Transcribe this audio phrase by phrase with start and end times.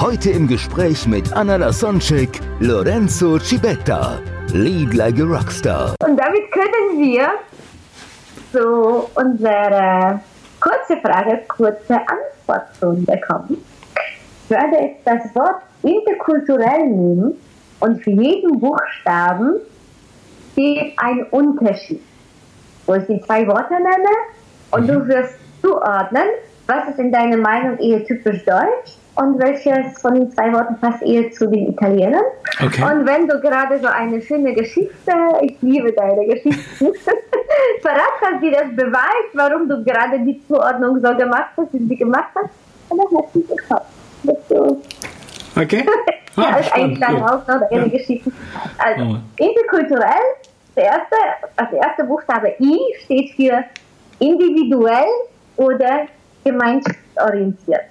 [0.00, 4.18] Heute im Gespräch mit Anna Lasonczek, Lorenzo Cibetta.
[4.54, 5.94] Lead like a Rockstar.
[6.02, 7.28] Und damit können wir
[8.50, 10.18] zu unserer
[10.58, 13.62] kurze Frage, kurze Antwortrunde kommen.
[14.44, 17.34] Ich werde jetzt das Wort interkulturell nehmen
[17.80, 19.56] und für jeden Buchstaben
[20.52, 22.00] steht ein Unterschied.
[22.86, 24.14] Wo ich die zwei Worte nenne
[24.70, 26.24] und du wirst zuordnen,
[26.66, 31.02] was ist in deiner Meinung eher typisch deutsch und welches von den zwei Worten passt
[31.02, 32.22] eher zu den Italienern.
[32.64, 32.82] Okay.
[32.82, 35.12] Und wenn du gerade so eine schöne Geschichte,
[35.42, 36.92] ich liebe deine Geschichten,
[37.82, 41.96] verrat hast, die das beweist, warum du gerade die Zuordnung so gemacht hast, wie sie
[41.96, 42.50] gemacht hast,
[42.88, 43.86] dann hast du gekauft.
[45.56, 45.84] Okay.
[46.36, 47.28] ja, Ah, als spannend, kleiner cool.
[47.28, 47.88] Ausdruck deiner Ja.
[47.88, 48.32] Geschichten.
[48.78, 49.16] Also, Oh.
[49.44, 50.22] interkulturell,
[50.76, 51.16] der erste,
[51.56, 53.64] also der erste Buchstabe I steht für
[54.20, 55.08] individuell
[55.56, 56.06] oder
[56.44, 57.82] gemeinschaftsorientiert.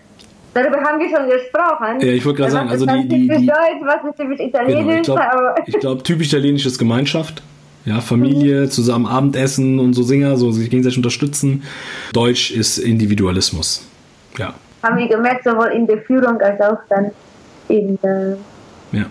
[0.62, 2.00] Darüber haben wir schon gesprochen.
[2.02, 4.98] Ja, ich wollte gerade sagen, also die- die- die- Deutsch, was ist typisch Genau, Italienisch?
[4.98, 7.42] ich glaube, glaub, typisch italienisch ist Gemeinschaft.
[7.86, 11.64] Ja, Familie, zusammen Abendessen und so Singer, so sich gegenseitig unterstützen.
[12.14, 13.88] Deutsch ist Individualismus.
[14.38, 17.12] Ja, haben wir gemerkt, sowohl in der Führung als auch dann
[17.70, 18.38] in der
[18.92, 19.06] ja.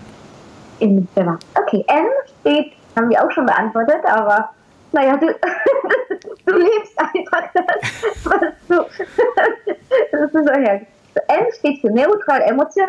[0.81, 1.39] in Privat.
[1.55, 2.07] Okay, M
[2.41, 4.51] steht, haben wir auch schon beantwortet, aber
[4.93, 5.27] naja, du,
[6.47, 8.75] du lebst einfach das, was du,
[10.13, 10.87] das ist so herrlich.
[11.29, 12.89] M steht für neutral, emotional,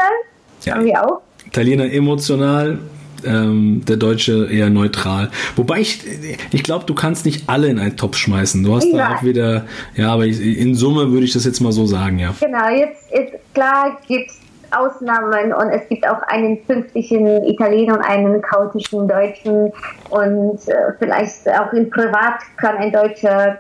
[0.64, 0.76] Ja.
[0.76, 1.22] haben wir auch.
[1.46, 2.80] Italiener emotional,
[3.26, 5.30] ähm, der Deutsche eher neutral.
[5.56, 6.04] Wobei ich,
[6.52, 8.64] ich glaube, du kannst nicht alle in einen Topf schmeißen.
[8.64, 9.16] Du hast da Ja.
[9.16, 12.34] auch wieder, ja, aber ich, in Summe würde ich das jetzt mal so sagen, ja.
[12.40, 14.40] Genau, jetzt ist klar, gibt es
[14.72, 19.72] Ausnahmen und es gibt auch einen pünktlichen Italiener und einen chaotischen Deutschen
[20.12, 23.58] und äh, vielleicht auch im Privat kann ein Deutscher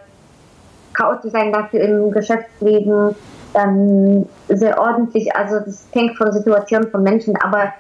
[0.93, 3.15] chaotisch sein, dafür im Geschäftsleben
[3.53, 5.35] dann sehr ordentlich.
[5.35, 7.73] Also das hängt von Situation von Menschen, aber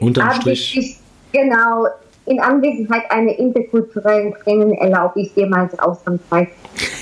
[0.00, 0.76] Unterm Strich.
[0.76, 0.98] ich
[1.32, 1.86] genau
[2.26, 6.50] in Anwesenheit einer interkulturellen Training erlaube ich dir mal ausnahmsweise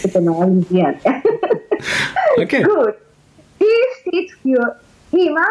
[0.00, 0.96] zu generalisieren.
[2.36, 2.62] Okay.
[2.62, 2.94] Gut.
[3.58, 3.64] T
[4.00, 4.76] steht für
[5.10, 5.44] Thema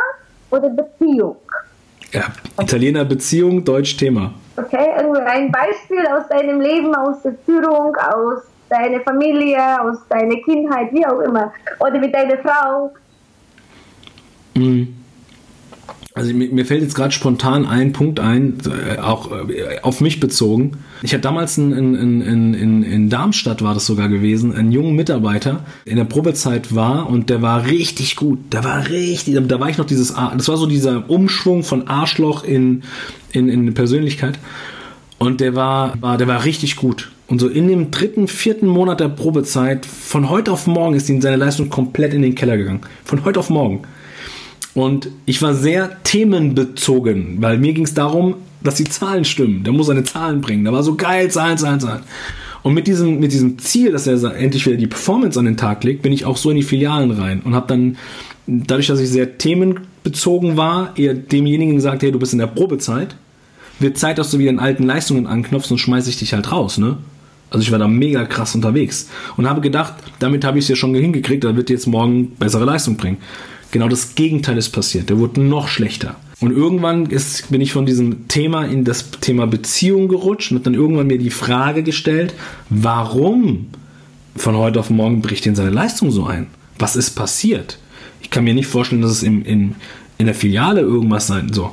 [0.50, 1.38] oder Beziehung.
[2.12, 2.24] Ja,
[2.60, 4.34] Italiener Beziehung, Deutsch Thema.
[4.58, 4.92] Okay,
[5.26, 11.06] ein Beispiel aus deinem Leben, aus der Führung, aus deiner Familie, aus deiner Kindheit, wie
[11.06, 11.52] auch immer.
[11.80, 12.92] Oder mit deiner Frau.
[16.14, 20.78] Also mir, fällt jetzt gerade spontan ein Punkt ein, äh, auch äh, auf mich bezogen.
[21.04, 25.64] Ich hatte damals in, in, in, in, Darmstadt war das sogar gewesen, einen jungen Mitarbeiter,
[25.86, 28.40] in der Probezeit war und der war richtig gut.
[28.52, 32.44] Der war richtig, da war ich noch dieses, das war so dieser Umschwung von Arschloch
[32.44, 32.84] in,
[33.32, 34.38] in, in Persönlichkeit.
[35.18, 37.10] Und der war, war, der war richtig gut.
[37.32, 41.22] Und so in dem dritten, vierten Monat der Probezeit, von heute auf morgen ist ihm
[41.22, 42.82] seine Leistung komplett in den Keller gegangen.
[43.06, 43.84] Von heute auf morgen.
[44.74, 49.64] Und ich war sehr themenbezogen, weil mir ging es darum, dass die Zahlen stimmen.
[49.64, 50.66] Der muss seine Zahlen bringen.
[50.66, 52.02] Der war so geil, Zahlen, Zahlen, Zahlen.
[52.64, 55.86] Und mit diesem, mit diesem Ziel, dass er endlich wieder die Performance an den Tag
[55.86, 57.96] legt, bin ich auch so in die Filialen rein und habe dann,
[58.46, 63.16] dadurch, dass ich sehr themenbezogen war, eher demjenigen gesagt, hey, du bist in der Probezeit,
[63.80, 66.78] wird Zeit, dass du wieder in alten Leistungen anknopfst und schmeiße ich dich halt raus,
[66.78, 66.98] ne?
[67.52, 70.76] Also ich war da mega krass unterwegs und habe gedacht, damit habe ich es ja
[70.76, 73.18] schon hingekriegt, da wird jetzt morgen bessere Leistung bringen.
[73.72, 75.10] Genau das Gegenteil ist passiert.
[75.10, 76.16] Der wurde noch schlechter.
[76.40, 80.64] Und irgendwann ist, bin ich von diesem Thema in das Thema Beziehung gerutscht und habe
[80.64, 82.34] dann irgendwann mir die Frage gestellt,
[82.70, 83.68] warum
[84.36, 86.48] von heute auf morgen bricht denn seine Leistung so ein?
[86.80, 87.78] Was ist passiert?
[88.22, 89.76] Ich kann mir nicht vorstellen, dass es im, in,
[90.18, 91.72] in der Filiale irgendwas sein so.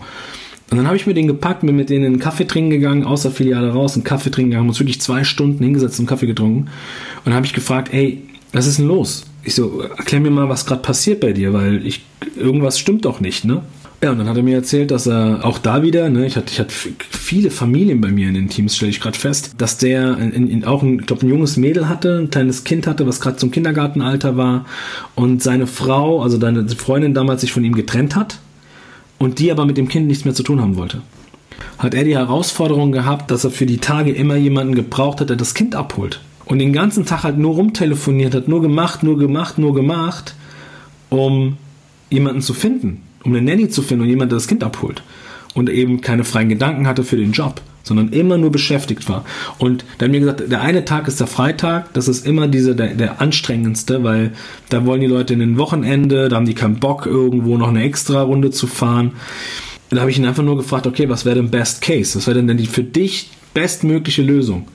[0.71, 3.23] Und dann habe ich mir den gepackt, bin mit denen einen Kaffee trinken gegangen, aus
[3.23, 6.27] der Filiale raus, einen Kaffee trinken gegangen, haben uns wirklich zwei Stunden hingesetzt und Kaffee
[6.27, 6.61] getrunken.
[6.61, 8.23] Und dann habe ich gefragt, ey,
[8.53, 9.25] was ist denn los?
[9.45, 12.03] Ich so, erklär mir mal, was gerade passiert bei dir, weil ich,
[12.37, 13.63] irgendwas stimmt doch nicht, ne?
[14.03, 16.53] Ja, und dann hat er mir erzählt, dass er auch da wieder, ne, ich hatte,
[16.53, 16.73] ich hatte
[17.11, 20.65] viele Familien bei mir in den Teams, stelle ich gerade fest, dass der in, in,
[20.65, 23.51] auch ein, ich glaube, ein junges Mädel hatte, ein kleines Kind hatte, was gerade zum
[23.51, 24.67] Kindergartenalter war
[25.17, 28.39] und seine Frau, also deine Freundin damals sich von ihm getrennt hat
[29.19, 31.03] und die aber mit dem Kind nichts mehr zu tun haben wollte.
[31.79, 35.37] Hat er die Herausforderung gehabt, dass er für die Tage immer jemanden gebraucht hat, der
[35.37, 36.21] das Kind abholt.
[36.45, 40.35] Und den ganzen Tag halt nur rumtelefoniert hat, nur gemacht, nur gemacht, nur gemacht,
[41.11, 41.57] um
[42.11, 45.03] jemanden zu finden, um eine Nanny zu finden und jemand, der das Kind abholt.
[45.55, 49.25] Und eben keine freien Gedanken hatte für den Job, sondern immer nur beschäftigt war.
[49.59, 52.95] Und dann mir gesagt, der eine Tag ist der Freitag, das ist immer diese, der,
[52.95, 54.33] der anstrengendste, weil
[54.69, 57.83] da wollen die Leute in den Wochenende, da haben die keinen Bock, irgendwo noch eine
[57.83, 59.13] extra Runde zu fahren.
[59.91, 62.17] Da habe ich ihn einfach nur gefragt, okay, was wäre denn Best Case?
[62.17, 64.67] Was wäre denn, denn die für dich bestmögliche Lösung?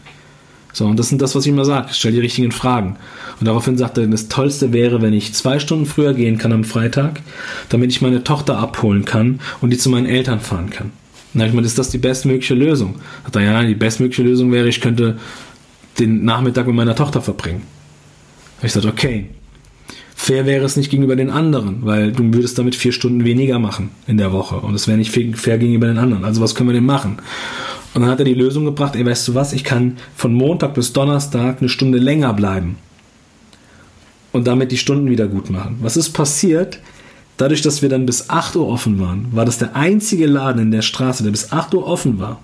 [0.73, 1.89] So, und das sind das, was ich immer sage.
[1.91, 2.97] Stell die richtigen Fragen.
[3.39, 6.63] Und daraufhin sagte er, das Tollste wäre, wenn ich zwei Stunden früher gehen kann am
[6.63, 7.21] Freitag,
[7.69, 10.91] damit ich meine Tochter abholen kann und die zu meinen Eltern fahren kann.
[11.33, 12.95] Und dann habe ich mal, ist das die bestmögliche Lösung?
[13.23, 15.17] Sagt er, ja, die bestmögliche Lösung wäre, ich könnte
[15.99, 17.63] den Nachmittag mit meiner Tochter verbringen.
[18.57, 19.29] Habe ich gesagt, okay.
[20.15, 23.89] Fair wäre es nicht gegenüber den anderen, weil du würdest damit vier Stunden weniger machen
[24.07, 26.23] in der Woche und es wäre nicht fair gegenüber den anderen.
[26.23, 27.17] Also was können wir denn machen?
[27.93, 30.75] Und dann hat er die Lösung gebracht, ey, weißt du was, ich kann von Montag
[30.75, 32.77] bis Donnerstag eine Stunde länger bleiben
[34.31, 35.77] und damit die Stunden wieder gut machen.
[35.81, 36.79] Was ist passiert?
[37.43, 40.71] Dadurch, dass wir dann bis 8 Uhr offen waren, war das der einzige Laden in
[40.71, 42.39] der Straße, der bis 8 Uhr offen war.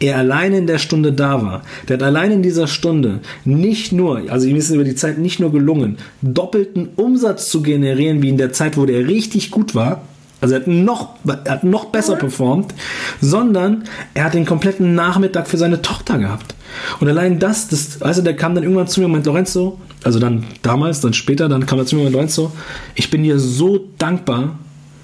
[0.00, 1.62] Er alleine in der Stunde da war.
[1.88, 5.16] Der hat allein in dieser Stunde nicht nur, also ihm ist es über die Zeit
[5.16, 9.74] nicht nur gelungen, doppelten Umsatz zu generieren, wie in der Zeit, wo der richtig gut
[9.74, 10.02] war,
[10.42, 12.74] also er hat noch, er hat noch besser performt,
[13.22, 16.54] sondern er hat den kompletten Nachmittag für seine Tochter gehabt.
[17.00, 20.18] Und allein das, das, also der kam dann irgendwann zu mir und meinte, Lorenzo, also
[20.18, 22.52] dann damals, dann später, dann kam er zu mir und meinte, Lorenzo,
[22.94, 24.58] ich bin dir so dankbar,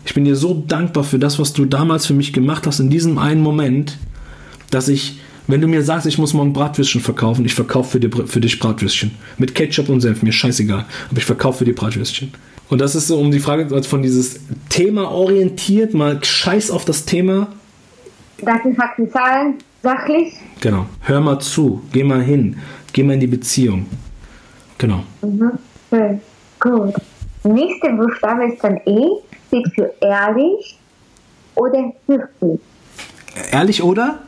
[0.04, 2.90] ich bin dir so dankbar für das, was du damals für mich gemacht hast in
[2.90, 3.98] diesem einen Moment,
[4.70, 8.40] dass ich, wenn du mir sagst, ich muss morgen Bratwürstchen verkaufen, ich verkaufe für, für
[8.40, 9.12] dich Bratwürstchen.
[9.38, 10.86] Mit Ketchup und Senf, mir scheißegal.
[11.10, 12.32] Aber ich verkaufe für dir Bratwürstchen.
[12.68, 17.04] Und das ist so um die Frage von dieses Thema orientiert, mal scheiß auf das
[17.04, 17.48] Thema.
[18.40, 20.34] Daten, Fakten, Zahlen, sachlich.
[20.60, 20.86] Genau.
[21.02, 22.56] Hör mal zu, geh mal hin,
[22.92, 23.86] geh mal in die Beziehung.
[24.78, 25.02] Genau.
[25.22, 25.52] Mhm.
[25.90, 26.20] Schön.
[26.58, 26.94] Gut.
[27.44, 29.06] Nächste Buchstabe ist dann E,
[29.48, 30.78] steht für ehrlich
[31.54, 32.60] oder höflich.
[33.50, 34.18] Ehrlich oder?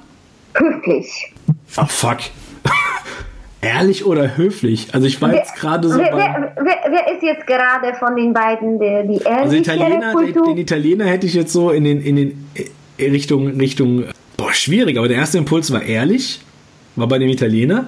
[0.55, 1.33] Höflich.
[1.77, 2.19] Ah, fuck.
[3.61, 4.89] Ehrlich oder höflich?
[4.93, 8.33] Also ich war jetzt gerade so wer, wer, wer, wer ist jetzt gerade von den
[8.33, 10.47] beiden der, die ehrliche Also Italiener, Kultur?
[10.47, 12.49] den Italiener hätte ich jetzt so in den, in den
[12.99, 14.05] äh, Richtung, Richtung,
[14.37, 16.41] boah, schwierig, aber der erste Impuls war ehrlich,
[16.97, 17.87] war bei dem Italiener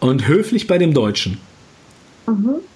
[0.00, 1.40] und höflich bei dem Deutschen.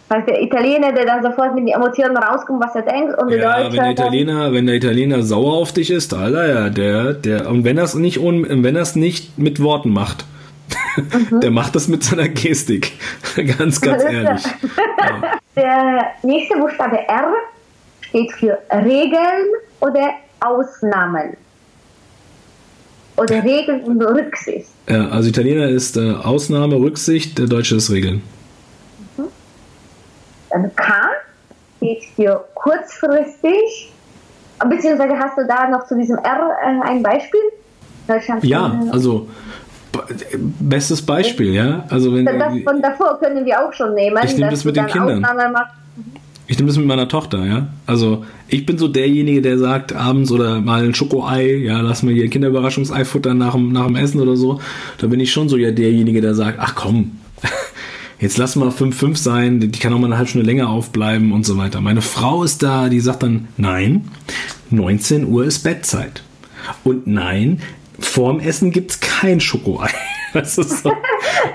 [0.08, 3.38] Weil der Italiener, der dann sofort mit den Emotionen rauskommt, was er denkt, und der
[3.38, 7.12] Ja, Deutsche wenn der Italiener, wenn der Italiener sauer auf dich ist, Alter, ja, der,
[7.14, 10.24] der, und wenn das nicht, ohne- wenn das nicht mit Worten macht,
[10.96, 11.40] Mhm.
[11.40, 12.92] der macht das mit seiner Gestik.
[13.58, 14.42] ganz, ganz ehrlich.
[15.56, 17.32] Der nächste Buchstabe R
[18.00, 19.48] steht für Regeln
[19.80, 21.36] oder Ausnahmen.
[23.16, 24.68] Oder Regeln und Rücksicht.
[24.88, 28.22] Ja, also Italiener ist äh, Ausnahme, Rücksicht, der Deutsche ist Regeln.
[30.50, 30.92] Dann K
[31.76, 33.92] steht für kurzfristig.
[34.68, 37.40] Beziehungsweise hast du da noch zu diesem R äh, ein Beispiel?
[38.06, 39.28] Deutschland Ja, also
[40.60, 41.84] bestes Beispiel, ja.
[41.88, 44.18] Also wenn das von davor können wir auch schon nehmen.
[44.24, 45.24] Ich nehm dass das mit den Kindern.
[45.24, 45.74] Ausnahmen machst.
[46.52, 47.68] Ich nehme das mit meiner Tochter, ja.
[47.86, 52.12] Also ich bin so derjenige, der sagt abends oder mal ein Schokoei, ja, lass mir
[52.12, 54.60] hier ein Kinderüberraschungsei futtern nach dem, nach dem Essen oder so.
[54.98, 57.12] Da bin ich schon so ja derjenige, der sagt, ach komm,
[58.20, 61.46] jetzt lass mal 5-5 sein, die kann auch mal eine halbe Stunde länger aufbleiben und
[61.46, 61.80] so weiter.
[61.80, 64.10] Meine Frau ist da, die sagt dann, nein,
[64.68, 66.22] 19 Uhr ist Bettzeit.
[66.84, 67.62] Und nein,
[67.98, 69.88] vorm Essen gibt's kein Schokoei.
[70.34, 70.90] Das ist so.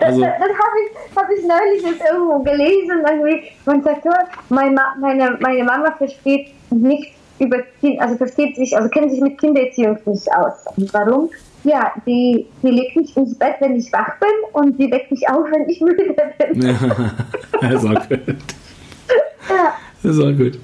[0.01, 3.03] Also, Das habe ich, hab ich neulich jetzt irgendwo gelesen.
[3.10, 3.43] Irgendwie.
[3.65, 4.12] Man sagt, oh,
[4.50, 9.39] meine, meine, meine Mama versteht nicht über Kind, also versteht sich, also kennt sich mit
[9.39, 10.53] Kindererziehung nicht aus.
[10.75, 11.29] Und warum?
[11.63, 15.27] Ja, die, die legt mich ins Bett, wenn ich wach bin und die weckt mich
[15.29, 16.62] auf, wenn ich müde bin.
[17.62, 18.38] ja, ist auch gut.
[19.50, 20.10] Ja.
[20.10, 20.60] Ist auch gut.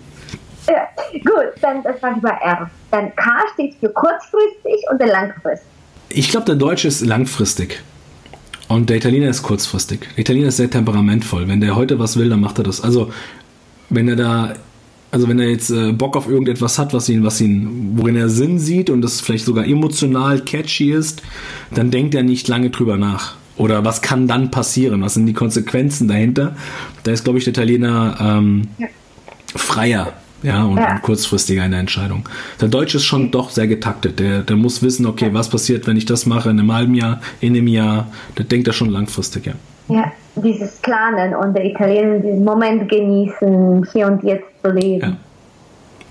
[0.68, 0.88] Ja.
[1.12, 2.70] Gut, dann das war bei R.
[2.92, 5.68] Dann K steht für kurzfristig und der langfristig.
[6.10, 7.84] Ich glaube, der Deutsche ist langfristig.
[8.74, 10.08] Und der Italiener ist kurzfristig.
[10.18, 11.48] Der Italiener ist sehr temperamentvoll.
[11.48, 12.82] Wenn der heute was will, dann macht er das.
[12.82, 13.12] Also,
[13.90, 14.54] wenn er da,
[15.12, 18.30] also wenn er jetzt äh, Bock auf irgendetwas hat, was ihn, was ihn, worin er
[18.30, 21.22] Sinn sieht und das vielleicht sogar emotional catchy ist,
[21.72, 23.36] dann denkt er nicht lange drüber nach.
[23.58, 25.04] Oder was kann dann passieren?
[25.04, 26.56] Was sind die Konsequenzen dahinter?
[27.04, 28.70] Da ist, glaube ich, der Italiener ähm,
[29.56, 30.14] freier.
[30.44, 31.00] Ja, und, Ja.
[31.66, 32.28] in der Entscheidung.
[32.60, 34.20] Der Deutsche ist schon doch sehr getaktet.
[34.20, 37.22] Der, der muss wissen, okay, was passiert, wenn ich das mache in einem halben Jahr,
[37.40, 38.08] in einem Jahr.
[38.38, 39.54] Der denkt da schon langfristig, ja.
[39.90, 45.18] Ja, dieses Planen und der Italiener diesen Moment genießen, hier und jetzt zu leben.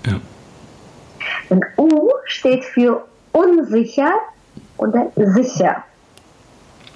[0.05, 0.11] Ja.
[0.11, 0.19] Ja.
[1.49, 4.11] Und U steht für unsicher
[4.77, 5.83] oder sicher.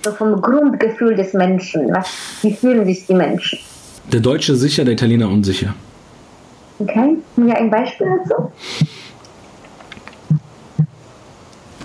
[0.04, 1.92] So vom Grundgefühl des Menschen.
[1.94, 2.08] Was,
[2.42, 3.60] wie fühlen sich die Menschen?
[4.12, 5.74] Der Deutsche sicher, der Italiener unsicher.
[6.80, 7.18] Okay.
[7.38, 8.52] Ja, ein Beispiel dazu?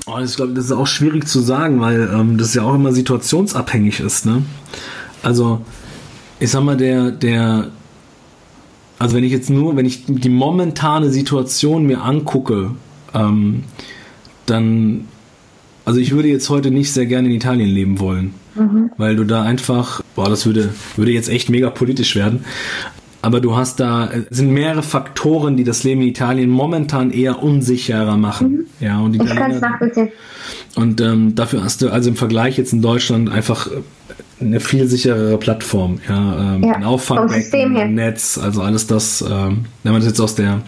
[0.07, 2.93] Oh, ich glaube, das ist auch schwierig zu sagen, weil ähm, das ja auch immer
[2.93, 4.27] situationsabhängig ist.
[4.27, 4.43] Ne?
[5.23, 5.61] Also,
[6.41, 7.69] ich sag mal, der, der,
[8.99, 12.73] also wenn ich jetzt nur, wenn ich die momentane Situation mir angucke,
[13.15, 13.63] ähm,
[14.47, 15.07] dann,
[15.85, 18.91] also ich würde jetzt heute nicht sehr gerne in Italien leben wollen, mhm.
[18.97, 22.45] weil du da einfach, boah, das würde, würde jetzt echt mega politisch werden.
[23.23, 27.43] Aber du hast da, es sind mehrere Faktoren, die das Leben in Italien momentan eher
[27.43, 28.51] unsicherer machen.
[28.51, 28.67] Mhm.
[28.81, 30.11] Ja, und die ich kann es nachvollziehen.
[30.75, 33.71] Und ähm, dafür hast du also im Vergleich jetzt in Deutschland einfach
[34.41, 36.01] eine viel sicherere Plattform.
[36.09, 40.21] Ja, ähm, ja ein Auffangbecken, ein Netz, also alles das, ähm, wenn man das jetzt
[40.21, 40.61] aus der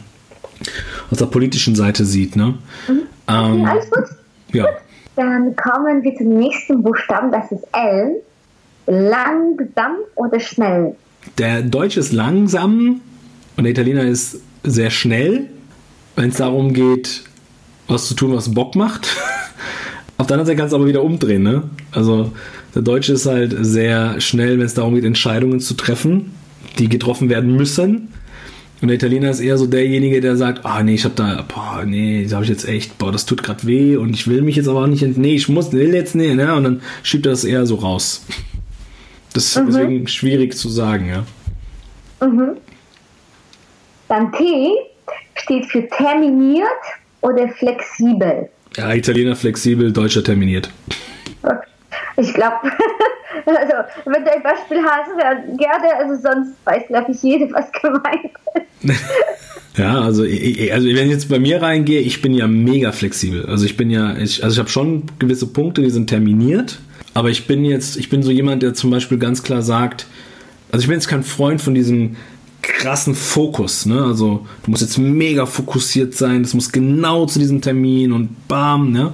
[1.11, 2.37] aus der politischen Seite sieht.
[2.37, 2.55] Ne?
[2.89, 3.03] Mhm.
[3.29, 4.05] Ähm, alles gut.
[4.53, 4.67] Ja.
[5.17, 8.23] Dann kommen wir zum nächsten Buchstaben, das ist L.
[8.87, 10.95] Langsam oder schnell?
[11.39, 13.01] Der Deutsche ist langsam
[13.57, 15.47] und der Italiener ist sehr schnell,
[16.17, 17.25] wenn es darum geht,
[17.89, 19.09] was zu tun, was Bock macht.
[20.17, 21.65] Auf der anderen Seite kannst du aber wieder umdrehen, ne?
[21.93, 22.33] Also
[22.75, 26.33] der Deutsche ist halt sehr schnell, wenn es darum geht, Entscheidungen zu treffen,
[26.79, 28.09] die getroffen werden müssen.
[28.81, 31.85] Und der Italiener ist eher so derjenige, der sagt, ah nee, ich hab da, boah,
[31.87, 34.57] nee, da habe ich jetzt echt, boah, das tut gerade weh und ich will mich
[34.57, 36.55] jetzt aber auch nicht, nee, ich muss, will jetzt nee, ne?
[36.55, 38.25] Und dann schiebt er das eher so raus.
[39.35, 39.67] Das ist mhm.
[39.67, 42.27] deswegen schwierig zu sagen, ja.
[42.27, 42.57] Mhm.
[44.09, 44.73] Dann T
[45.35, 46.69] steht für terminiert
[47.21, 48.49] oder flexibel.
[48.77, 50.71] Ja, Italiener flexibel, Deutscher terminiert.
[52.17, 52.57] Ich glaube,
[53.47, 53.75] also
[54.05, 58.33] wenn du ein Beispiel hast, dann gerne, also sonst weiß, glaube ich, jede, was gemeint
[58.83, 59.05] ist.
[59.77, 63.47] Ja, also, also wenn ich jetzt bei mir reingehe, ich bin ja mega flexibel.
[63.47, 66.79] Also ich bin ja, ich, also ich habe schon gewisse Punkte, die sind terminiert.
[67.15, 70.07] Aber ich bin jetzt, ich bin so jemand, der zum Beispiel ganz klar sagt,
[70.71, 72.17] also ich bin jetzt kein Freund von diesem
[72.63, 74.03] krassen Fokus, ne?
[74.03, 78.91] Also du musst jetzt mega fokussiert sein, das muss genau zu diesem Termin und bam,
[78.91, 79.13] ne?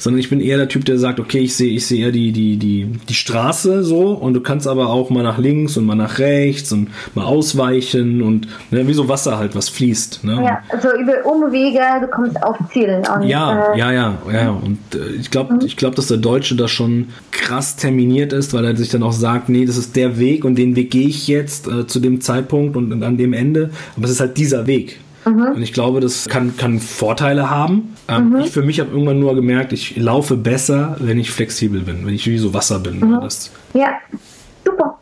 [0.00, 2.32] Sondern ich bin eher der Typ, der sagt, okay, ich sehe ich sehe eher die,
[2.32, 5.94] die, die, die Straße so und du kannst aber auch mal nach links und mal
[5.94, 10.24] nach rechts und mal ausweichen und ne, wie so Wasser halt, was fließt.
[10.24, 10.42] Ne?
[10.42, 13.02] Ja, also über Umwege, du kommst auf Ziel.
[13.14, 15.60] Und, ja, äh, ja, ja, ja, und äh, ich glaube, mhm.
[15.64, 19.12] ich glaube, dass der Deutsche da schon krass terminiert ist, weil er sich dann auch
[19.12, 22.22] sagt, nee, das ist der Weg und den Weg gehe ich jetzt äh, zu dem
[22.22, 24.98] Zeitpunkt und, und an dem Ende, aber es ist halt dieser Weg.
[25.24, 25.52] Mhm.
[25.54, 27.96] Und ich glaube, das kann, kann Vorteile haben.
[28.08, 28.40] Ähm, mhm.
[28.40, 32.14] Ich für mich habe irgendwann nur gemerkt, ich laufe besser, wenn ich flexibel bin, wenn
[32.14, 33.00] ich wie so Wasser bin.
[33.00, 33.28] Mhm.
[33.74, 33.98] ja,
[34.64, 34.98] super.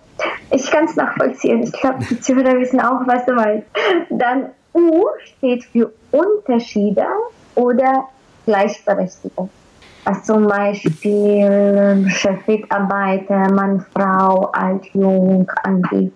[0.51, 1.63] Ich kann es nachvollziehen.
[1.63, 3.67] Ich glaube, die Zuhörer wissen auch, was du meinst.
[4.11, 5.05] Dann U
[5.37, 7.07] steht für Unterschiede
[7.55, 8.09] oder
[8.47, 9.51] Gleichberechtigung.
[10.05, 16.13] Also zum Beispiel Chefmitarbeiter, Mann, Frau, alt, jung, angeht.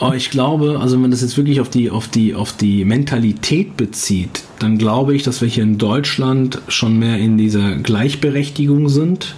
[0.00, 2.84] Oh, ich glaube, also wenn man das jetzt wirklich auf die, auf die, auf die
[2.84, 8.88] Mentalität bezieht, dann glaube ich, dass wir hier in Deutschland schon mehr in dieser Gleichberechtigung
[8.88, 9.34] sind.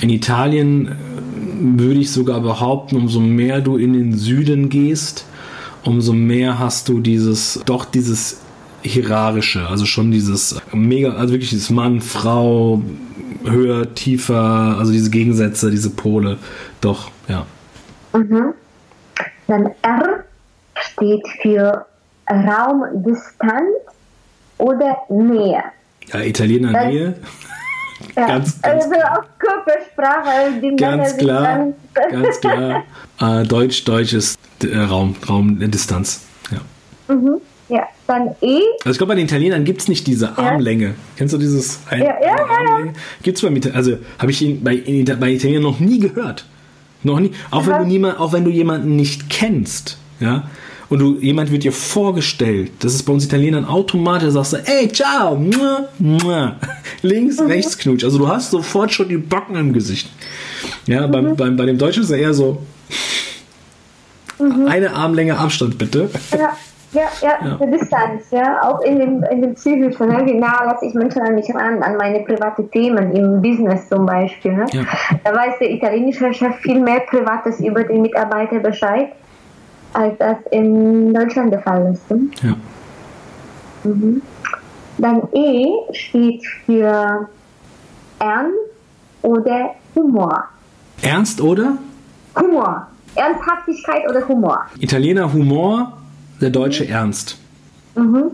[0.00, 0.90] In Italien äh,
[1.78, 5.26] würde ich sogar behaupten, umso mehr du in den Süden gehst,
[5.84, 8.40] umso mehr hast du dieses, doch dieses
[8.82, 12.82] hierarchische, also schon dieses mega, also wirklich dieses Mann, Frau,
[13.44, 16.38] höher, tiefer, also diese Gegensätze, diese Pole,
[16.80, 17.46] doch, ja.
[18.12, 18.54] Mhm.
[19.50, 20.24] Dann R
[20.76, 21.84] steht für
[22.30, 23.66] Raumdistanz
[24.58, 25.64] oder Nähe.
[26.06, 27.14] Ja, Italiener das, Nähe.
[28.14, 30.60] Ja, ganz, ganz also auch Körpersprache.
[30.62, 32.84] Die ganz klar, ganz klar.
[33.20, 36.20] Äh, Deutsch, Deutsch ist äh, Raum, Raumdistanz.
[36.52, 37.12] Ja.
[37.12, 37.40] Mhm.
[37.68, 38.60] Ja, dann E.
[38.84, 40.86] Also ich glaube, bei den Italienern gibt es nicht diese Armlänge.
[40.86, 40.94] Ja.
[41.16, 42.92] Kennst du dieses ein, ja, ja, Armlänge?
[43.24, 46.44] Gibt es beim Italiener, also habe ich ihn bei, bei Italienern noch nie gehört.
[47.02, 47.32] Noch nie.
[47.50, 50.44] Auch wenn, du niemand, auch wenn du jemanden nicht kennst, ja,
[50.90, 54.88] und du, jemand wird dir vorgestellt, das ist bei uns Italienern automatisch, sagst du, ey,
[54.88, 56.56] ciao, mua, mua.
[57.02, 57.46] links, mhm.
[57.46, 58.02] rechts knutsch.
[58.02, 60.10] Also du hast sofort schon die Backen im Gesicht.
[60.86, 61.12] Ja, mhm.
[61.12, 62.60] beim, beim, bei dem Deutschen ist er eher so,
[64.40, 64.66] mhm.
[64.66, 66.10] eine Armlänge Abstand bitte.
[66.32, 66.56] Ja.
[66.92, 67.66] Ja, ja, ja.
[67.66, 70.26] Distanz, ja, auch in dem, in dem Psychischen, ne?
[70.26, 74.06] wie nah lasse ich Menschen an mich ran, an meine private Themen, im Business zum
[74.06, 74.52] Beispiel.
[74.52, 74.66] Ne?
[74.72, 74.82] Ja.
[75.22, 79.12] Da weiß der italienische Chef viel mehr Privates über den Mitarbeiter Bescheid,
[79.92, 82.10] als das in Deutschland der Fall ist.
[82.10, 82.28] Ne?
[82.42, 82.56] Ja.
[83.84, 84.22] Mhm.
[84.98, 87.28] Dann E steht für
[88.18, 88.58] Ernst
[89.22, 90.44] oder Humor.
[91.02, 91.78] Ernst oder?
[92.38, 92.86] Humor.
[93.14, 94.66] Ernsthaftigkeit oder Humor.
[94.78, 95.99] Italiener Humor,
[96.40, 96.88] der Deutsche.
[96.88, 97.38] Ernst.
[97.94, 98.30] Mhm.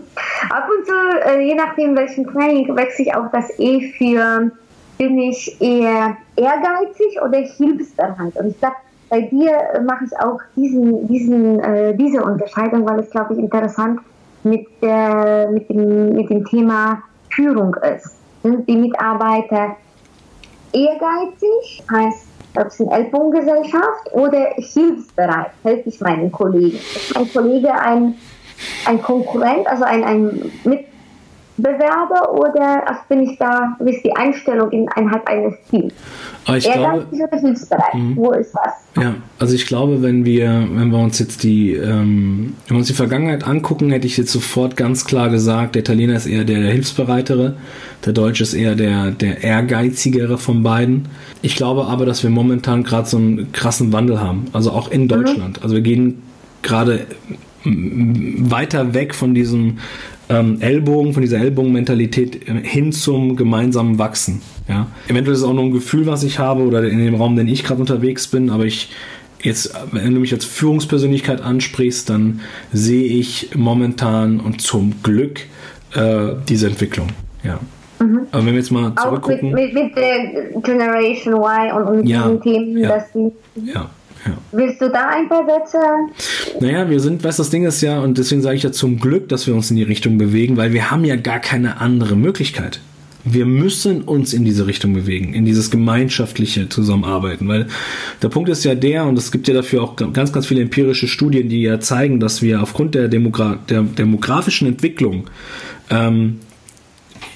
[0.49, 0.93] Ab und zu,
[1.29, 4.51] äh, je nachdem welchen Training, wechsle ich auch das E für,
[4.97, 8.35] bin ich eher ehrgeizig oder hilfsbereit.
[8.35, 8.75] Und ich glaube,
[9.09, 13.39] bei dir äh, mache ich auch diesen, diesen, äh, diese Unterscheidung, weil es, glaube ich,
[13.39, 13.99] interessant
[14.43, 18.15] mit, der, mit, dem, mit dem Thema Führung ist.
[18.43, 19.75] Sind die Mitarbeiter
[20.73, 22.26] ehrgeizig, heißt
[22.57, 26.77] ob es eine Ellbogengesellschaft oder hilfsbereit, helfe ich meinen Kollegen.
[26.77, 28.15] Ist mein Kollege ein,
[28.85, 30.51] ein Konkurrent, also ein, ein
[31.57, 35.93] Mitbewerber oder also bin ich da, wie ist die Einstellung innerhalb eines Teams?
[36.45, 37.93] Aber ich glaube, oder hilfsbereit?
[37.93, 38.15] Mhm.
[38.15, 39.03] Wo ist was?
[39.03, 42.87] Ja, also ich glaube, wenn wir, wenn wir uns jetzt die, ähm, wenn wir uns
[42.87, 46.59] die Vergangenheit angucken, hätte ich jetzt sofort ganz klar gesagt, der Italiener ist eher der
[46.71, 47.55] hilfsbereitere,
[48.05, 51.07] der Deutsche ist eher der, der ehrgeizigere von beiden.
[51.41, 55.07] Ich glaube aber, dass wir momentan gerade so einen krassen Wandel haben, also auch in
[55.07, 55.57] Deutschland.
[55.57, 55.63] Mhm.
[55.63, 56.21] Also wir gehen
[56.61, 57.07] gerade
[57.63, 59.79] weiter weg von diesem
[60.29, 64.41] ähm, Ellbogen, von dieser Ellbogenmentalität äh, hin zum gemeinsamen Wachsen.
[64.67, 64.87] Ja?
[65.07, 67.47] Eventuell ist es auch nur ein Gefühl, was ich habe oder in dem Raum, den
[67.47, 68.89] ich gerade unterwegs bin, aber ich
[69.41, 72.41] jetzt, wenn du mich als Führungspersönlichkeit ansprichst, dann
[72.73, 75.41] sehe ich momentan und zum Glück
[75.95, 77.07] äh, diese Entwicklung.
[77.43, 77.59] Ja.
[77.99, 78.27] Mhm.
[78.31, 79.49] Aber wenn wir jetzt mal zurückgucken.
[79.49, 83.31] Auch mit, mit, mit der Generation Y und mit ja, Themen, ja, dass die.
[83.63, 83.89] Ja.
[84.25, 84.37] Ja.
[84.51, 85.77] Willst du da ein paar Sätze?
[86.59, 89.29] Naja, wir sind, weißt das Ding ist ja, und deswegen sage ich ja zum Glück,
[89.29, 92.79] dass wir uns in die Richtung bewegen, weil wir haben ja gar keine andere Möglichkeit.
[93.23, 97.67] Wir müssen uns in diese Richtung bewegen, in dieses gemeinschaftliche Zusammenarbeiten, weil
[98.21, 101.09] der Punkt ist ja der, und es gibt ja dafür auch ganz, ganz viele empirische
[101.09, 105.29] Studien, die ja zeigen, dass wir aufgrund der, Demogra der demografischen Entwicklung
[105.89, 106.39] ähm,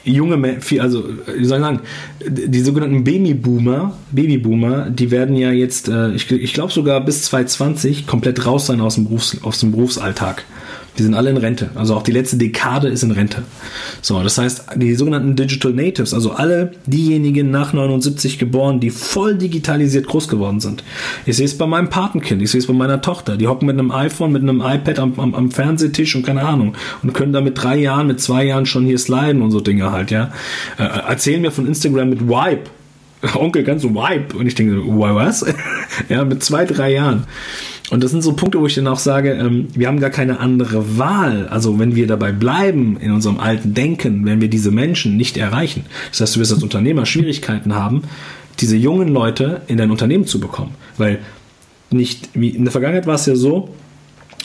[0.04, 1.04] junge, also
[1.38, 1.80] wie soll ich sagen,
[2.26, 8.08] die sogenannten Babyboomer, Babyboomer, die werden ja jetzt, äh, ich, ich glaube sogar bis 2020
[8.08, 10.44] komplett raus sein aus dem, Berufs-, aus dem Berufsalltag.
[10.98, 11.70] Die sind alle in Rente.
[11.76, 13.44] Also auch die letzte Dekade ist in Rente.
[14.02, 19.36] So, das heißt, die sogenannten Digital Natives, also alle diejenigen nach 79 geboren, die voll
[19.36, 20.84] digitalisiert groß geworden sind.
[21.26, 23.38] Ich sehe es bei meinem Patenkind, ich sehe es bei meiner Tochter.
[23.38, 26.76] Die hocken mit einem iPhone, mit einem iPad am, am, am Fernsehtisch und keine Ahnung.
[27.04, 29.92] Und können da mit drei Jahren, mit zwei Jahren schon hier sliden und so Dinge
[29.92, 30.34] halt, ja.
[30.78, 32.70] Äh, erzählen mir von Instagram mit Wipe.
[33.36, 34.38] Onkel ganz so Wipe.
[34.38, 35.46] Und ich denke, was?
[36.10, 37.26] ja, mit zwei, drei Jahren.
[37.90, 40.40] Und das sind so Punkte, wo ich dann auch sage, ähm, wir haben gar keine
[40.40, 41.48] andere Wahl.
[41.50, 45.86] Also wenn wir dabei bleiben in unserem alten Denken, wenn wir diese Menschen nicht erreichen.
[46.10, 48.04] Das heißt, du wirst als Unternehmer Schwierigkeiten haben,
[48.60, 50.76] diese jungen Leute in dein Unternehmen zu bekommen.
[50.98, 51.20] Weil
[51.90, 53.70] nicht, wie in der Vergangenheit war es ja so,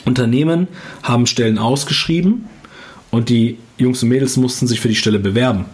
[0.03, 0.67] Unternehmen
[1.03, 2.45] haben Stellen ausgeschrieben
[3.11, 5.65] und die Jungs und Mädels mussten sich für die Stelle bewerben.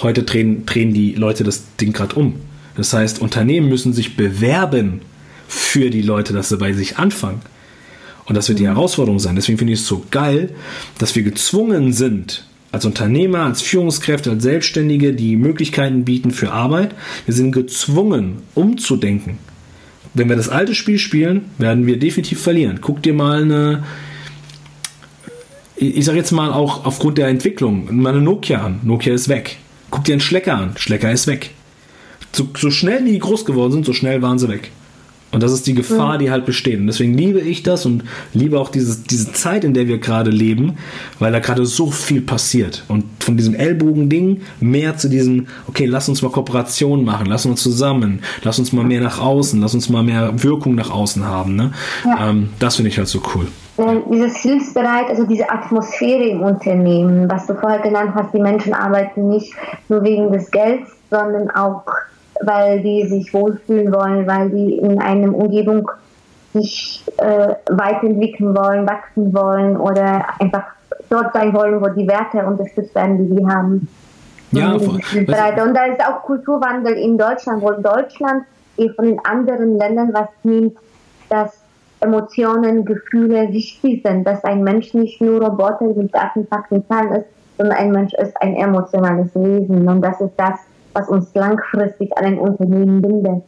[0.00, 2.34] Heute drehen, drehen die Leute das Ding gerade um.
[2.76, 5.02] Das heißt, Unternehmen müssen sich bewerben
[5.52, 7.42] für die Leute, dass sie bei sich anfangen.
[8.24, 9.36] Und das wird die Herausforderung sein.
[9.36, 10.50] Deswegen finde ich es so geil,
[10.98, 16.94] dass wir gezwungen sind, als Unternehmer, als Führungskräfte, als Selbstständige, die Möglichkeiten bieten für Arbeit.
[17.26, 19.38] Wir sind gezwungen, umzudenken.
[20.14, 22.78] Wenn wir das alte Spiel spielen, werden wir definitiv verlieren.
[22.80, 23.84] Guck dir mal eine,
[25.76, 28.80] ich sage jetzt mal auch aufgrund der Entwicklung, mal eine Nokia an.
[28.84, 29.58] Nokia ist weg.
[29.90, 30.76] Guck dir einen Schlecker an.
[30.76, 31.50] Schlecker ist weg.
[32.32, 34.70] So, so schnell wie die groß geworden sind, so schnell waren sie weg.
[35.32, 36.78] Und das ist die Gefahr, die halt besteht.
[36.78, 40.30] Und deswegen liebe ich das und liebe auch dieses, diese Zeit, in der wir gerade
[40.30, 40.76] leben,
[41.18, 42.84] weil da gerade so viel passiert.
[42.88, 47.62] Und von diesem Ellbogen-Ding mehr zu diesem, okay, lass uns mal Kooperation machen, lass uns
[47.62, 51.56] zusammen, lass uns mal mehr nach außen, lass uns mal mehr Wirkung nach außen haben.
[51.56, 51.72] Ne?
[52.04, 52.28] Ja.
[52.28, 53.46] Ähm, das finde ich halt so cool.
[54.12, 59.30] Dieses Hilfsbereit, also diese Atmosphäre im Unternehmen, was du vorher genannt hast, die Menschen arbeiten
[59.30, 59.54] nicht
[59.88, 61.84] nur wegen des Gelds, sondern auch
[62.40, 65.90] weil die sich wohlfühlen wollen, weil die in einer Umgebung
[66.52, 70.64] sich äh, weiterentwickeln wollen, wachsen wollen oder einfach
[71.08, 73.88] dort sein wollen, wo die Werte unterstützt werden, die wir haben.
[74.50, 78.44] Ja, und, und da ist auch Kulturwandel in Deutschland, wo Deutschland
[78.76, 80.76] eh von den anderen Ländern was nimmt,
[81.30, 81.62] dass
[82.00, 87.26] Emotionen, Gefühle wichtig sind, dass ein Mensch nicht nur Roboter mit Daten, Fakten, Zahlen ist,
[87.56, 89.88] sondern ein Mensch ist ein emotionales Wesen.
[89.88, 90.58] Und das ist das,
[90.94, 93.42] was uns langfristig an ein Unternehmen bindet.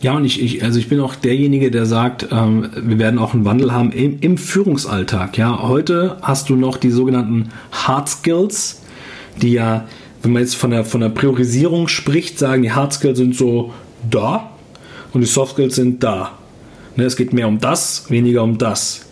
[0.00, 3.34] Ja, und ich, ich, also ich bin auch derjenige, der sagt, ähm, wir werden auch
[3.34, 5.36] einen Wandel haben im, im Führungsalltag.
[5.36, 8.82] Ja, heute hast du noch die sogenannten Hard Skills,
[9.42, 9.86] die ja,
[10.22, 13.72] wenn man jetzt von der, von der Priorisierung spricht, sagen, die Hard Skills sind so
[14.08, 14.50] da
[15.12, 16.32] und die Soft Skills sind da.
[16.94, 19.06] Ne, es geht mehr um das, weniger um das.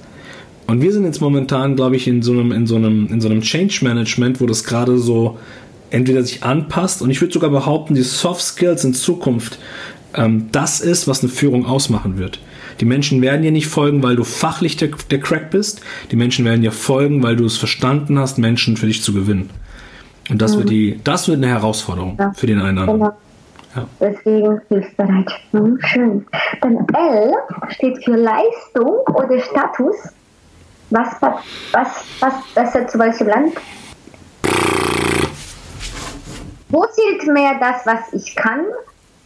[0.69, 3.29] Und wir sind jetzt momentan, glaube ich, in so einem, in so einem, in so
[3.29, 5.39] einem Change Management, wo das gerade so
[5.90, 9.59] entweder sich anpasst und ich würde sogar behaupten, die Soft Skills in Zukunft
[10.16, 12.40] ähm, das ist, was eine Führung ausmachen wird.
[12.81, 15.81] Die Menschen werden dir nicht folgen, weil du fachlich der, der Crack bist.
[16.11, 19.51] Die Menschen werden dir folgen, weil du es verstanden hast, Menschen für dich zu gewinnen.
[20.29, 20.59] Und das mhm.
[20.59, 22.33] wird die, das wird eine Herausforderung ja.
[22.35, 23.01] für den einen anderen.
[23.01, 23.16] Genau.
[23.77, 23.87] Ja.
[24.01, 25.31] Deswegen hilfsbereit.
[25.53, 26.27] Hm, schön.
[26.62, 27.33] Dann L
[27.68, 29.96] steht für Leistung oder Status.
[30.90, 31.88] Was, was,
[32.20, 33.53] was besser zu welchem Land?
[36.68, 38.61] Wo zählt mehr das, was ich kann?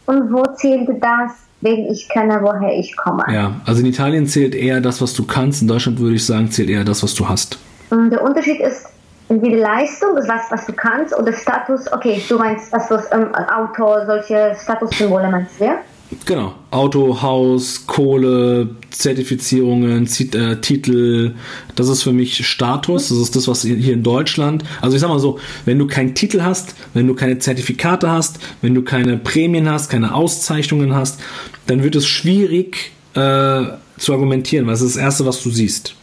[0.05, 3.23] Und wo zählt das, wenn ich kenne, woher ich komme?
[3.31, 5.61] Ja, also in Italien zählt eher das, was du kannst.
[5.61, 7.57] In Deutschland würde ich sagen, zählt eher das, was du hast.
[7.89, 8.87] Und der Unterschied ist,
[9.29, 14.05] entweder Leistung, was, was du kannst, oder Status, okay, du meinst, was das ähm, Auto,
[14.05, 15.77] solche Statussymbole meinst du, ja?
[16.25, 16.55] Genau.
[16.71, 21.35] Auto, Haus, Kohle, Zertifizierungen, Zit äh, Titel.
[21.75, 23.09] Das ist für mich Status.
[23.09, 24.63] Das ist das, was hier in Deutschland.
[24.81, 28.39] Also ich sag mal so, wenn du keinen Titel hast, wenn du keine Zertifikate hast,
[28.61, 31.19] wenn du keine Prämien hast, keine Auszeichnungen hast,
[31.67, 33.63] dann wird es schwierig äh,
[33.97, 35.95] zu argumentieren, weil es ist das Erste, was du siehst.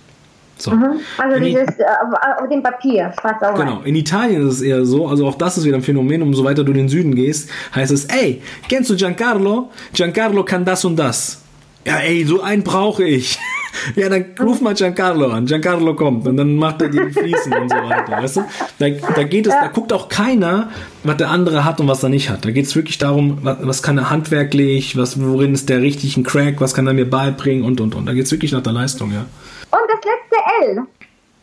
[0.59, 0.73] So.
[0.73, 1.01] Mhm.
[1.17, 3.59] Also In I- dieses äh, auf, auf dem Papier, schwarz auf.
[3.59, 6.45] Genau, in Italien ist es eher so, also auch das ist wieder ein Phänomen, umso
[6.45, 9.71] weiter du in den Süden gehst, heißt es, ey, kennst du Giancarlo?
[9.93, 11.41] Giancarlo kann das und das.
[11.87, 13.39] Ja, ey, so einen brauche ich.
[13.97, 15.47] ja, dann ruf mal Giancarlo an.
[15.47, 18.41] Giancarlo kommt und dann macht er die Fliesen und so weiter, weißt du?
[18.79, 20.71] Da, da geht es, da guckt auch keiner,
[21.05, 22.45] was der andere hat und was er nicht hat.
[22.45, 26.17] Da geht es wirklich darum, was, was kann er handwerklich, was, worin ist der richtig
[26.17, 28.07] ein Crack, was kann er mir beibringen und, und, und.
[28.07, 29.25] Da geht es wirklich nach der Leistung, ja.
[29.71, 30.83] Und das letzte L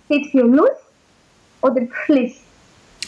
[0.05, 0.83] steht für Lust
[1.61, 2.41] oder Pflicht.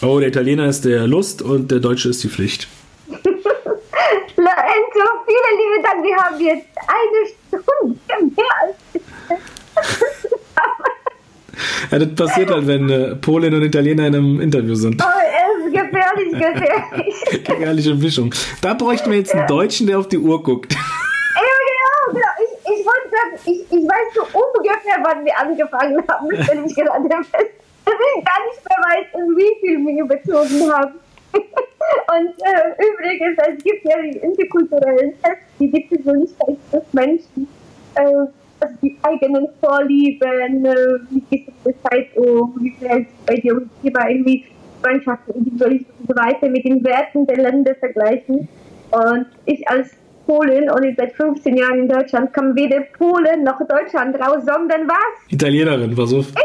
[0.01, 2.67] Oh, der Italiener ist der Lust und der Deutsche ist die Pflicht.
[3.07, 3.23] Lorenzo,
[5.25, 6.03] vielen lieben Dank.
[6.03, 7.27] Wir haben jetzt eine
[7.61, 7.99] Stunde
[8.35, 8.75] mehr als
[11.91, 15.01] Ja, das passiert halt, wenn äh, Polen und Italiener in einem Interview sind.
[15.01, 17.15] Oh, es ist gefährlich, gefährlich.
[17.45, 18.33] Gefährliche Mischung.
[18.61, 20.75] Da bräuchten wir jetzt einen Deutschen, der auf die Uhr guckt.
[23.47, 27.51] Ich, ich weiß so ungefähr, wann wir angefangen haben, wenn ich gerade fest,
[27.85, 30.99] gar nicht mehr weiß, in wie viel wir überzogen haben.
[31.33, 36.35] Und äh, übrigens, es gibt ja die interkulturellen Tests, die so nicht
[36.73, 37.47] des Menschen.
[37.95, 38.27] Äh,
[38.59, 40.75] also die eigenen Vorlieben, äh,
[41.09, 44.45] wie gehst du mit der Zeit um, wie fällt bei dir das Thema irgendwie
[44.81, 48.47] Freundschaften, und so weiter mit den Werten der Länder vergleichen.
[48.91, 49.91] Und ich als
[50.27, 54.87] Polin und ich seit 15 Jahren in Deutschland kam weder Polen noch Deutschland raus, sondern
[54.87, 55.31] was?
[55.31, 56.25] Italienerin, versuch.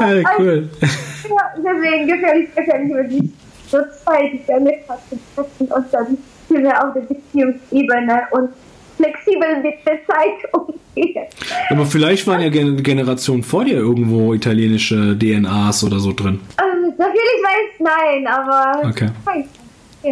[0.00, 0.68] ja, cool.
[0.80, 3.32] Ja, deswegen gefährlich, gefährlich über die
[3.68, 8.50] so Zeit, die wir mit treffen und dann sind wir auf der Beziehungsebene und
[8.96, 11.26] flexibel mit der Zeit umgehen.
[11.70, 16.40] Aber vielleicht waren ja Gen Generationen vor dir irgendwo italienische DNAs oder so drin.
[16.62, 19.08] Ähm, soviel ich weiß, nein, aber Okay.
[19.24, 19.46] weiß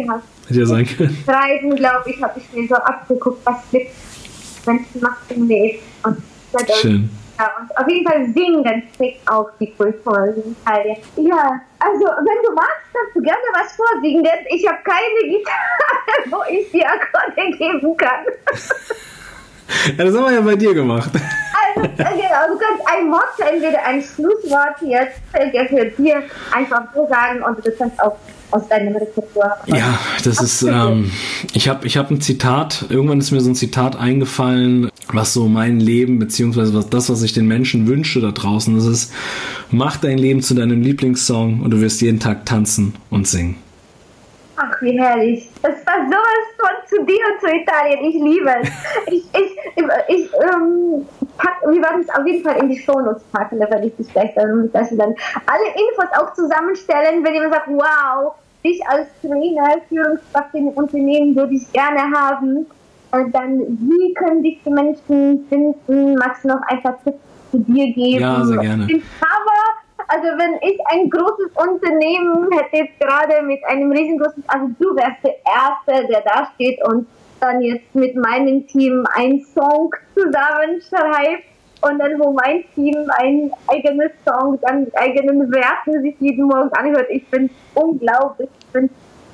[0.03, 0.21] Ja.
[0.47, 1.23] Hätte ja sein können.
[1.27, 3.87] Reisen, glaube ich, habe ich mir so abgeguckt, was mit
[4.65, 5.79] Menschen macht im Leben.
[6.03, 6.17] Und
[6.51, 7.09] dadurch- Schön.
[7.37, 10.95] Ja, und auf jeden Fall singen trägt auch die Kultur in Italien.
[11.17, 16.29] Ja, also wenn du magst, kannst du gerne was vorsingen, denn ich habe keine Gitarre,
[16.31, 18.25] wo ich die Akkorde geben kann.
[19.97, 21.09] Ja, das haben wir ja bei dir gemacht.
[21.75, 26.83] Also, äh, genau, du kannst ein Wort, entweder ein Schlusswort jetzt äh, für dir einfach
[26.93, 28.15] so sagen und du kannst auch
[28.55, 29.57] aus deinem Repertoire.
[29.67, 31.11] Ja, das ist, ähm,
[31.53, 35.47] ich habe ich hab ein Zitat, irgendwann ist mir so ein Zitat eingefallen, was so
[35.47, 39.13] mein Leben, beziehungsweise was, das, was ich den Menschen wünsche da draußen, das ist,
[39.71, 43.57] mach dein Leben zu deinem Lieblingssong und du wirst jeden Tag tanzen und singen.
[44.57, 45.49] Ach, wie herrlich.
[45.61, 48.05] Das war sowas von zu dir und zu Italien.
[48.05, 48.69] Ich liebe es.
[49.07, 51.05] Ich, ich, ich, ähm,
[51.37, 54.11] pack, wir werden es auf jeden Fall in die Shownotes packen, da werde ich dich
[54.11, 55.15] gleich dann, dass wir dann
[55.45, 61.35] alle Infos auch zusammenstellen, wenn jemand sagt, wow, dich als Trainer, Führungskraft in dem Unternehmen
[61.35, 62.65] würde ich gerne haben.
[63.11, 66.15] Und dann, wie können dich die Menschen finden?
[66.15, 67.19] Magst du noch ein paar Tipps
[67.51, 68.21] zu dir geben?
[68.21, 68.87] Ja, sehr gerne.
[68.87, 69.65] Cover,
[70.07, 75.23] also wenn ich ein großes Unternehmen hätte jetzt gerade mit einem riesengroßen, also du wärst
[75.23, 77.07] der Erste, der da steht und
[77.39, 81.54] dann jetzt mit meinem Team einen Song zusammenschreibt
[81.89, 87.07] und dann wo mein Team ein eigenes Song dann eigenen Werten sich jeden Morgen anhört.
[87.09, 88.89] Ich bin unglaublich, ich bin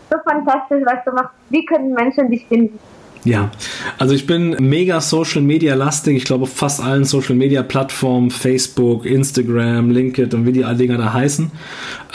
[0.10, 1.34] so fantastisch, was du machst.
[1.50, 2.78] Wie können Menschen dich finden?
[3.24, 3.52] Ja,
[4.00, 6.18] also ich bin mega Social Media lastig.
[6.18, 10.78] Ich glaube auf fast allen Social Media Plattformen, Facebook, Instagram, LinkedIn und wie die alle
[10.78, 11.52] Dinger da heißen.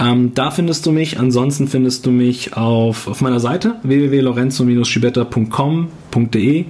[0.00, 1.20] Ähm, da findest du mich.
[1.20, 6.64] Ansonsten findest du mich auf, auf meiner Seite www.lorenzo-schibetta.com.de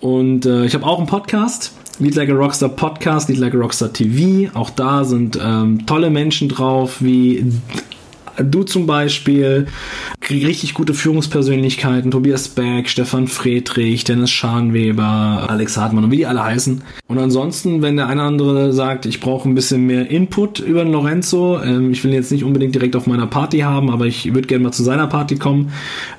[0.00, 1.72] und äh, ich habe auch einen Podcast.
[2.00, 4.50] Lead Like a Rockstar Podcast, Lead Like a Rockstar TV.
[4.54, 7.44] Auch da sind ähm, tolle Menschen drauf, wie
[8.42, 9.66] Du zum Beispiel,
[10.30, 16.42] richtig gute Führungspersönlichkeiten, Tobias Beck, Stefan Friedrich, Dennis Scharnweber, Alex Hartmann und wie die alle
[16.42, 16.82] heißen.
[17.08, 20.84] Und ansonsten, wenn der eine oder andere sagt, ich brauche ein bisschen mehr Input über
[20.84, 24.32] Lorenzo, ähm, ich will ihn jetzt nicht unbedingt direkt auf meiner Party haben, aber ich
[24.32, 25.72] würde gerne mal zu seiner Party kommen.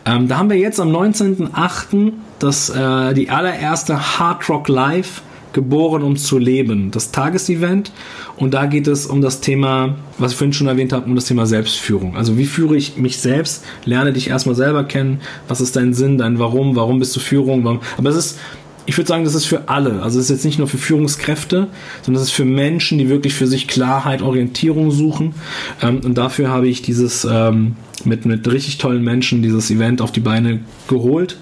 [0.06, 2.12] Ähm, da haben wir jetzt am 19.08.
[2.40, 6.92] das äh, die allererste Hard Rock Live geboren, um zu leben.
[6.92, 7.92] Das Tagesevent.
[8.38, 11.26] Und da geht es um das Thema, was ich vorhin schon erwähnt habe, um das
[11.26, 12.16] Thema Selbstführung.
[12.16, 13.64] Also wie führe ich mich selbst?
[13.86, 15.22] Lerne dich erstmal selber kennen.
[15.48, 16.76] Was ist dein Sinn, dein Warum?
[16.76, 17.64] Warum bist du Führung?
[17.64, 17.82] Warum?
[17.98, 18.40] Aber es ist,
[18.86, 20.02] ich würde sagen, das ist für alle.
[20.02, 21.68] Also es ist jetzt nicht nur für Führungskräfte,
[22.02, 25.34] sondern es ist für Menschen, die wirklich für sich Klarheit, Orientierung suchen.
[25.82, 30.12] Ähm, und dafür habe ich dieses ähm, mit, mit richtig tollen Menschen dieses Event auf
[30.12, 31.38] die Beine geholt.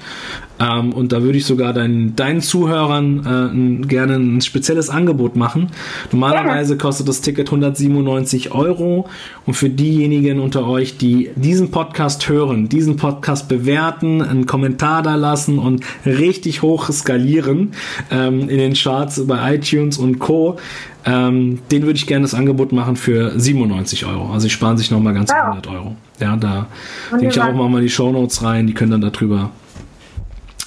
[0.60, 5.72] Ähm, und da würde ich sogar deinen, deinen Zuhörern äh, gerne ein spezielles Angebot machen.
[6.12, 9.08] Normalerweise kostet das Ticket 197 Euro.
[9.46, 15.16] Und für diejenigen unter euch, die diesen Podcast hören, diesen Podcast bewerten, einen Kommentar da
[15.16, 17.72] lassen und richtig hoch skalieren
[18.12, 20.58] ähm, in den Charts bei iTunes und Co.,
[21.06, 24.28] ähm, den würde ich gerne das Angebot machen für 97 Euro.
[24.28, 25.44] Also sie sparen sich nochmal ganz wow.
[25.44, 25.96] 100 Euro.
[26.20, 26.68] Ja, da
[27.12, 29.52] denke ich auch mal die Show Notes rein, die können dann darüber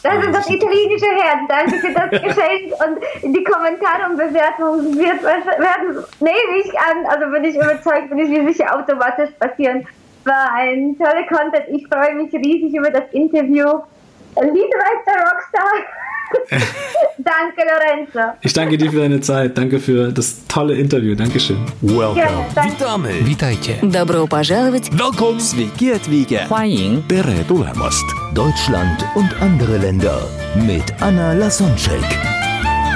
[0.03, 1.41] das ist das italienische Herz.
[1.49, 7.31] Danke für das Geschenk und die Kommentare und Bewertungen wird, werden, nehme ich an, also
[7.31, 9.87] bin ich überzeugt, bin ich mir sicher automatisch passieren.
[10.25, 11.67] War ein toller Content.
[11.69, 13.67] Ich freue mich riesig über das Interview.
[14.35, 16.02] Weiter, Rockstar
[17.18, 18.38] danke, Lorenzo.
[18.42, 19.58] Ich danke dir für deine Zeit.
[19.58, 21.16] Danke für das tolle Interview.
[21.16, 21.58] Dankeschön.
[21.82, 22.46] Welcome.
[22.64, 23.26] Witamy.
[23.26, 23.76] Witajcie.
[23.82, 24.90] Добро пожаловать.
[24.92, 25.40] Welcome.
[25.40, 26.48] Sveiki atvykę.
[26.48, 28.06] 欢迎 Tere tulemast.
[28.34, 30.20] Deutschland und andere Länder
[30.56, 32.41] mit Anna Lasonczek.